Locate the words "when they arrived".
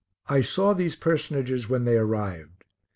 1.69-2.63